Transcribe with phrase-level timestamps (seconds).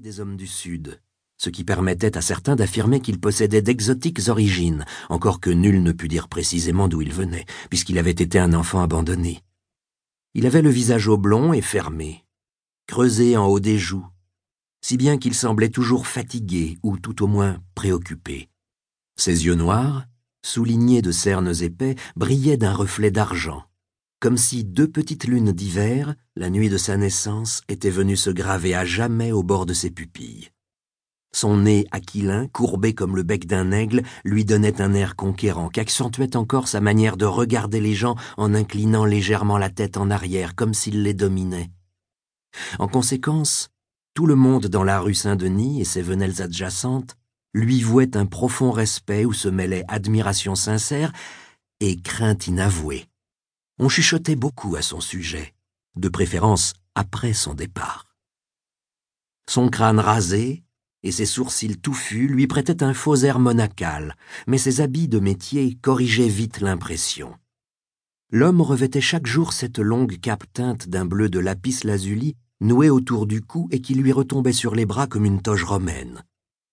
[0.00, 1.00] des hommes du Sud,
[1.38, 6.08] ce qui permettait à certains d'affirmer qu'il possédait d'exotiques origines, encore que nul ne put
[6.08, 9.42] dire précisément d'où il venait, puisqu'il avait été un enfant abandonné.
[10.34, 12.24] Il avait le visage oblong et fermé,
[12.86, 14.06] creusé en haut des joues,
[14.82, 18.50] si bien qu'il semblait toujours fatigué ou tout au moins préoccupé.
[19.16, 20.04] Ses yeux noirs,
[20.44, 23.64] soulignés de cernes épais, brillaient d'un reflet d'argent,
[24.26, 28.74] comme si deux petites lunes d'hiver, la nuit de sa naissance, étaient venues se graver
[28.74, 30.50] à jamais au bord de ses pupilles.
[31.32, 36.34] Son nez aquilin, courbé comme le bec d'un aigle, lui donnait un air conquérant qu'accentuait
[36.34, 40.74] encore sa manière de regarder les gens en inclinant légèrement la tête en arrière, comme
[40.74, 41.70] s'il les dominait.
[42.80, 43.68] En conséquence,
[44.14, 47.16] tout le monde dans la rue Saint-Denis et ses venelles adjacentes
[47.54, 51.12] lui vouait un profond respect où se mêlait admiration sincère
[51.78, 53.06] et crainte inavouée.
[53.78, 55.54] On chuchotait beaucoup à son sujet,
[55.96, 58.16] de préférence après son départ.
[59.48, 60.64] Son crâne rasé
[61.02, 65.76] et ses sourcils touffus lui prêtaient un faux air monacal, mais ses habits de métier
[65.82, 67.36] corrigeaient vite l'impression.
[68.30, 73.26] L'homme revêtait chaque jour cette longue cape teinte d'un bleu de lapis lazuli nouée autour
[73.26, 76.24] du cou et qui lui retombait sur les bras comme une toge romaine.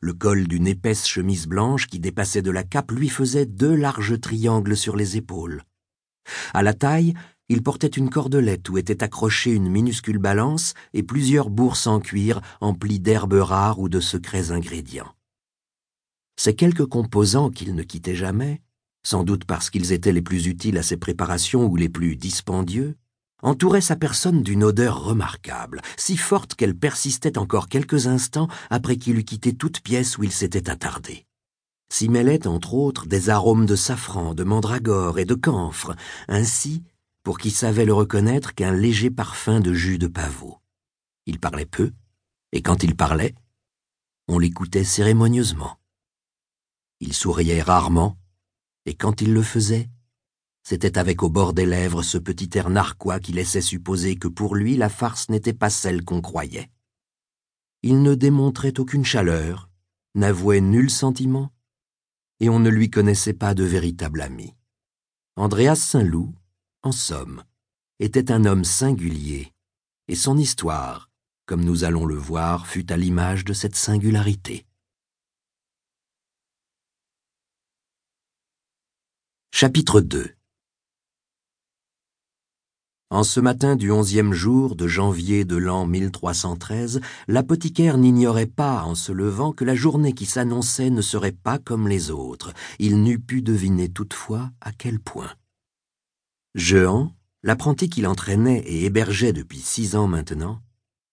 [0.00, 4.18] Le col d'une épaisse chemise blanche qui dépassait de la cape lui faisait deux larges
[4.18, 5.62] triangles sur les épaules.
[6.54, 7.14] À la taille,
[7.48, 12.40] il portait une cordelette où était accrochée une minuscule balance et plusieurs bourses en cuir
[12.60, 15.14] emplies d'herbes rares ou de secrets ingrédients.
[16.36, 18.62] Ces quelques composants qu'il ne quittait jamais,
[19.04, 22.96] sans doute parce qu'ils étaient les plus utiles à ses préparations ou les plus dispendieux,
[23.42, 29.18] entourait sa personne d'une odeur remarquable, si forte qu'elle persistait encore quelques instants après qu'il
[29.18, 31.26] eût quitté toute pièce où il s'était attardé.
[31.88, 35.94] S'y mêlaient entre autres des arômes de safran, de mandragore et de camphre,
[36.28, 36.82] ainsi,
[37.22, 40.58] pour qui savait le reconnaître, qu'un léger parfum de jus de pavot.
[41.26, 41.92] Il parlait peu,
[42.52, 43.34] et quand il parlait,
[44.28, 45.78] on l'écoutait cérémonieusement.
[47.00, 48.16] Il souriait rarement,
[48.86, 49.88] et quand il le faisait,
[50.62, 54.56] c'était avec au bord des lèvres ce petit air narquois qui laissait supposer que pour
[54.56, 56.70] lui la farce n'était pas celle qu'on croyait.
[57.82, 59.68] Il ne démontrait aucune chaleur,
[60.16, 61.52] n'avouait nul sentiment,
[62.40, 64.54] et on ne lui connaissait pas de véritable ami.
[65.36, 66.34] Andreas Saint-Loup,
[66.82, 67.44] en somme,
[67.98, 69.52] était un homme singulier,
[70.08, 71.10] et son histoire,
[71.46, 74.66] comme nous allons le voir, fut à l'image de cette singularité.
[79.52, 80.35] Chapitre 2
[83.10, 88.96] en ce matin du onzième jour de janvier de l'an 1313, l'apothicaire n'ignorait pas, en
[88.96, 92.52] se levant, que la journée qui s'annonçait ne serait pas comme les autres.
[92.80, 95.30] Il n'eût pu deviner toutefois à quel point.
[96.56, 97.12] Jehan,
[97.44, 100.60] l'apprenti qu'il entraînait et hébergeait depuis six ans maintenant,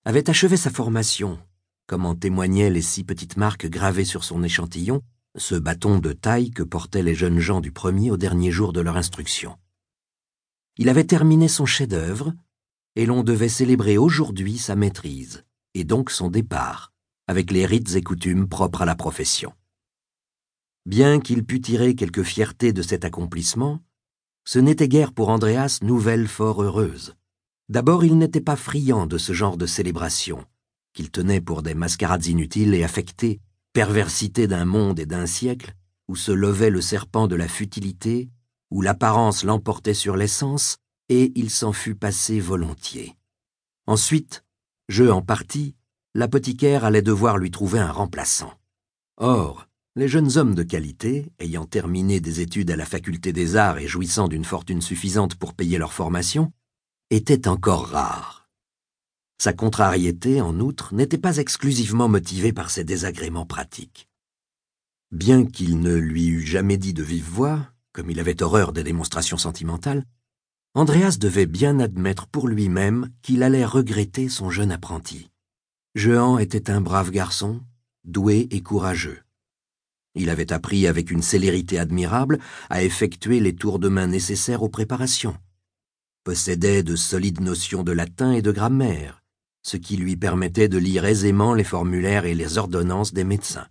[0.03, 1.37] avait achevé sa formation,
[1.85, 5.01] comme en témoignaient les six petites marques gravées sur son échantillon,
[5.37, 8.81] ce bâton de taille que portaient les jeunes gens du premier au dernier jour de
[8.81, 9.57] leur instruction.
[10.77, 12.33] Il avait terminé son chef-d'œuvre,
[12.95, 16.91] et l'on devait célébrer aujourd'hui sa maîtrise, et donc son départ,
[17.27, 19.53] avec les rites et coutumes propres à la profession.
[20.85, 23.79] Bien qu'il pût tirer quelque fierté de cet accomplissement,
[24.45, 27.15] ce n'était guère pour Andreas nouvelle fort heureuse.
[27.69, 30.43] D'abord, il n'était pas friand de ce genre de célébration,
[30.93, 33.39] qu'il tenait pour des mascarades inutiles et affectées,
[33.71, 35.73] perversité d'un monde et d'un siècle,
[36.07, 38.29] où se levait le serpent de la futilité
[38.73, 43.15] où l'apparence l'emportait sur l'essence, et il s'en fut passé volontiers.
[43.85, 44.43] Ensuite,
[44.89, 45.75] je en partie,
[46.15, 48.51] l'apothicaire allait devoir lui trouver un remplaçant.
[49.17, 53.77] Or, les jeunes hommes de qualité, ayant terminé des études à la faculté des arts
[53.77, 56.51] et jouissant d'une fortune suffisante pour payer leur formation,
[57.11, 58.49] étaient encore rares.
[59.37, 64.09] Sa contrariété, en outre, n'était pas exclusivement motivée par ses désagréments pratiques.
[65.11, 68.83] Bien qu'il ne lui eût jamais dit de vive voix, comme il avait horreur des
[68.83, 70.03] démonstrations sentimentales,
[70.73, 75.29] Andreas devait bien admettre pour lui-même qu'il allait regretter son jeune apprenti.
[75.93, 77.61] Jehan était un brave garçon,
[78.03, 79.21] doué et courageux.
[80.15, 82.39] Il avait appris avec une célérité admirable
[82.71, 85.37] à effectuer les tours de main nécessaires aux préparations,
[86.23, 89.23] possédait de solides notions de latin et de grammaire,
[89.61, 93.67] ce qui lui permettait de lire aisément les formulaires et les ordonnances des médecins.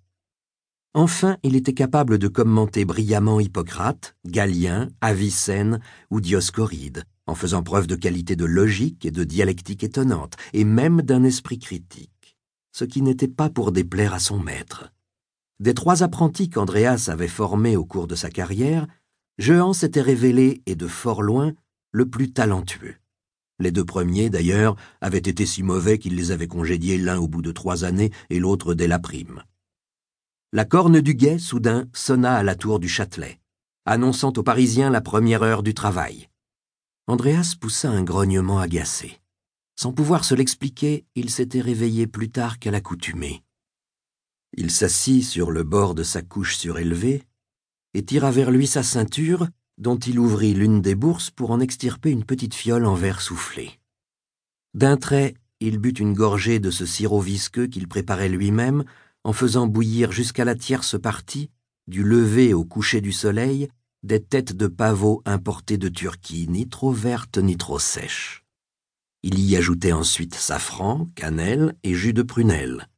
[0.94, 5.80] Enfin, il était capable de commenter brillamment Hippocrate, Galien, Avicenne
[6.10, 11.00] ou Dioscoride, en faisant preuve de qualité de logique et de dialectique étonnante, et même
[11.00, 12.36] d'un esprit critique,
[12.72, 14.92] ce qui n'était pas pour déplaire à son maître.
[15.60, 18.86] Des trois apprentis qu'Andreas avait formés au cours de sa carrière,
[19.38, 21.54] Jehan s'était révélé, et de fort loin,
[21.90, 22.96] le plus talentueux.
[23.58, 27.42] Les deux premiers, d'ailleurs, avaient été si mauvais qu'ils les avaient congédiés l'un au bout
[27.42, 29.42] de trois années et l'autre dès la prime.
[30.54, 33.40] La corne du guet, soudain, sonna à la tour du Châtelet,
[33.86, 36.28] annonçant aux Parisiens la première heure du travail.
[37.06, 39.18] Andreas poussa un grognement agacé.
[39.76, 43.42] Sans pouvoir se l'expliquer, il s'était réveillé plus tard qu'à l'accoutumée.
[44.54, 47.22] Il s'assit sur le bord de sa couche surélevée
[47.94, 49.48] et tira vers lui sa ceinture,
[49.78, 53.80] dont il ouvrit l'une des bourses pour en extirper une petite fiole en verre soufflé.
[54.74, 58.84] D'un trait, il but une gorgée de ce sirop visqueux qu'il préparait lui-même,
[59.24, 61.50] en faisant bouillir jusqu'à la tierce partie,
[61.86, 63.68] du lever au coucher du soleil,
[64.02, 68.44] des têtes de pavots importées de Turquie, ni trop vertes ni trop sèches.
[69.22, 72.88] Il y ajoutait ensuite safran, cannelle et jus de prunelle.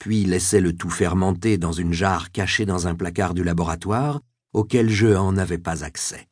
[0.00, 4.20] Puis laissait le tout fermenter dans une jarre cachée dans un placard du laboratoire,
[4.52, 6.28] auquel Jehan n'avait pas accès.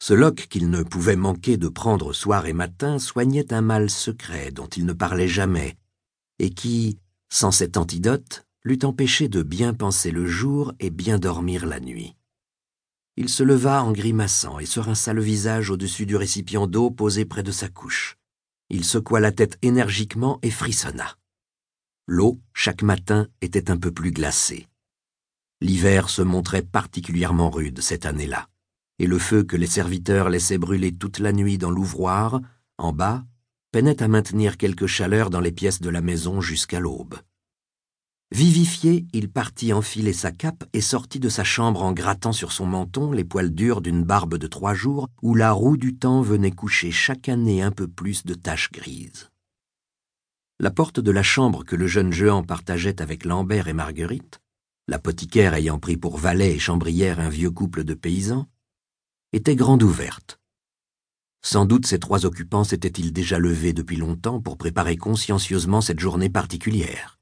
[0.00, 4.50] Ce loch qu'il ne pouvait manquer de prendre soir et matin soignait un mal secret
[4.50, 5.76] dont il ne parlait jamais,
[6.40, 6.98] et qui,
[7.32, 12.14] sans cet antidote, l'eût empêché de bien penser le jour et bien dormir la nuit.
[13.16, 17.24] Il se leva en grimaçant et se rinça le visage au-dessus du récipient d'eau posé
[17.24, 18.18] près de sa couche.
[18.68, 21.16] Il secoua la tête énergiquement et frissonna.
[22.06, 24.68] L'eau, chaque matin, était un peu plus glacée.
[25.62, 28.50] L'hiver se montrait particulièrement rude cette année-là,
[28.98, 32.42] et le feu que les serviteurs laissaient brûler toute la nuit dans l'ouvroir,
[32.76, 33.24] en bas,
[33.72, 37.16] peinait à maintenir quelque chaleur dans les pièces de la maison jusqu'à l'aube.
[38.30, 42.66] Vivifié, il partit enfiler sa cape et sortit de sa chambre en grattant sur son
[42.66, 46.50] menton les poils durs d'une barbe de trois jours où la roue du temps venait
[46.50, 49.30] coucher chaque année un peu plus de taches grises.
[50.60, 54.40] La porte de la chambre que le jeune Jehan partageait avec Lambert et Marguerite,
[54.86, 58.46] l'apothicaire ayant pris pour valet et chambrière un vieux couple de paysans,
[59.32, 60.41] était grande ouverte.
[61.44, 66.30] Sans doute ces trois occupants s'étaient-ils déjà levés depuis longtemps pour préparer consciencieusement cette journée
[66.30, 67.18] particulière.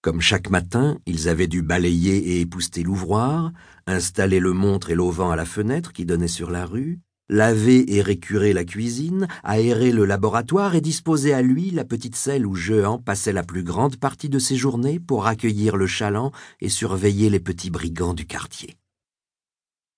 [0.00, 3.52] Comme chaque matin, ils avaient dû balayer et épousseter l'ouvroir,
[3.88, 8.00] installer le montre et l'auvent à la fenêtre qui donnait sur la rue, laver et
[8.00, 12.98] récurer la cuisine, aérer le laboratoire et disposer à lui la petite selle où Jehan
[12.98, 16.30] passait la plus grande partie de ses journées pour accueillir le chaland
[16.60, 18.76] et surveiller les petits brigands du quartier.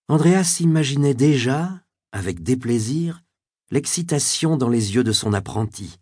[0.08, 3.22] Andreas imaginait déjà, avec déplaisir,
[3.70, 5.98] l'excitation dans les yeux de son apprenti,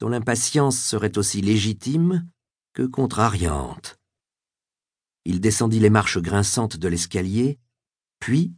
[0.00, 2.28] dont l'impatience serait aussi légitime
[2.72, 3.98] que contrariante.
[5.24, 7.58] Il descendit les marches grinçantes de l'escalier,
[8.18, 8.54] puis,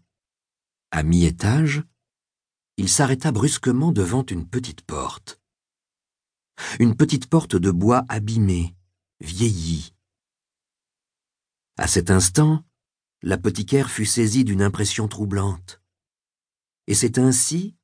[0.91, 1.83] à mi-étage,
[2.77, 5.41] il s'arrêta brusquement devant une petite porte.
[6.79, 8.75] Une petite porte de bois abîmée,
[9.21, 9.93] vieillie.
[11.79, 12.65] À cet instant,
[13.23, 15.81] l'apothicaire fut saisi d'une impression troublante.
[16.89, 17.75] Et c'est ainsi,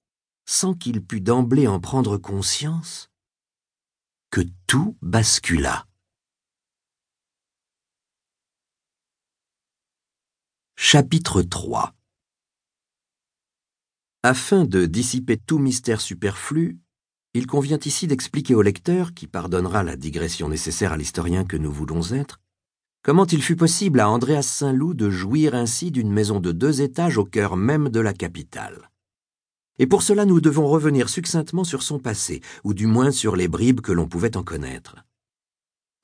[0.45, 3.11] sans qu'il pût d'emblée en prendre conscience,
[4.31, 5.87] que tout bascula.
[10.77, 11.95] Chapitre 3
[14.23, 16.79] Afin de dissiper tout mystère superflu,
[17.35, 21.73] il convient ici d'expliquer au lecteur, qui pardonnera la digression nécessaire à l'historien que nous
[21.73, 22.41] voulons être,
[23.03, 27.19] comment il fut possible à Andreas Saint-Loup de jouir ainsi d'une maison de deux étages
[27.19, 28.92] au cœur même de la capitale.
[29.79, 33.49] Et pour cela nous devons revenir succinctement sur son passé, ou du moins sur les
[33.49, 34.97] bribes que l'on pouvait en connaître.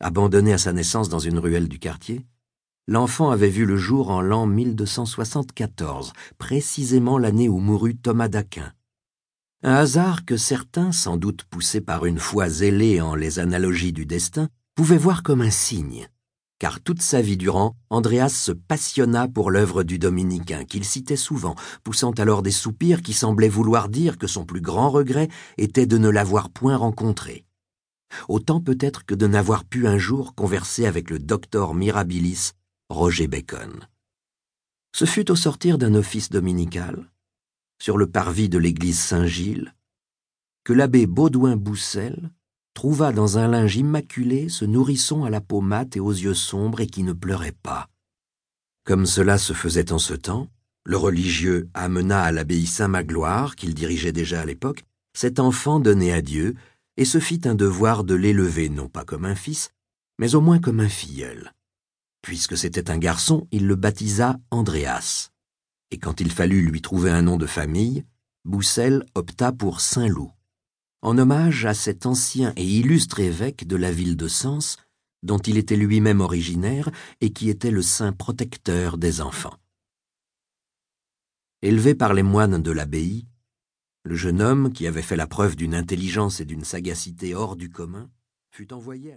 [0.00, 2.25] Abandonné à sa naissance dans une ruelle du quartier,
[2.87, 8.72] l'enfant avait vu le jour en l'an 1274, précisément l'année où mourut Thomas d'Aquin.
[9.62, 14.06] Un hasard que certains, sans doute poussés par une foi zélée en les analogies du
[14.06, 16.08] destin, pouvaient voir comme un signe,
[16.58, 21.54] car toute sa vie durant, Andreas se passionna pour l'œuvre du dominicain, qu'il citait souvent,
[21.84, 25.98] poussant alors des soupirs qui semblaient vouloir dire que son plus grand regret était de
[25.98, 27.44] ne l'avoir point rencontré.
[28.28, 32.52] Autant peut-être que de n'avoir pu un jour converser avec le docteur Mirabilis
[32.88, 33.86] Roger Bacon.
[34.94, 37.10] Ce fut au sortir d'un office dominical,
[37.80, 39.74] sur le parvis de l'église Saint-Gilles,
[40.64, 42.30] que l'abbé Baudouin Boussel
[42.78, 46.80] trouva dans un linge immaculé ce nourrisson à la peau mate et aux yeux sombres
[46.80, 47.88] et qui ne pleurait pas.
[48.85, 50.47] Comme cela se faisait en ce temps,
[50.85, 56.23] le religieux amena à l'abbaye Saint-Magloire, qu'il dirigeait déjà à l'époque, cet enfant donné à
[56.23, 56.54] Dieu,
[56.97, 59.70] et se fit un devoir de l'élever non pas comme un fils,
[60.20, 61.54] mais au moins comme un filleul.
[62.23, 65.30] Puisque c'était un garçon, il le baptisa Andreas.
[65.90, 68.04] Et quand il fallut lui trouver un nom de famille,
[68.44, 70.30] Boussel opta pour Saint-Loup,
[71.02, 74.76] en hommage à cet ancien et illustre évêque de la ville de Sens,
[75.23, 76.90] dont il était lui-même originaire
[77.21, 79.57] et qui était le saint protecteur des enfants.
[81.62, 83.26] Élevé par les moines de l'abbaye,
[84.05, 87.69] Le jeune homme, qui avait fait la preuve d'une intelligence et d'une sagacité hors du
[87.69, 88.09] commun,
[88.50, 89.17] fut envoyé à